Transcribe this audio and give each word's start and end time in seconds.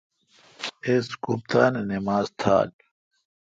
اس 0.87 1.05
کوفتانہ 1.23 1.81
نماز 1.89 2.25
تھال۔ 2.39 2.69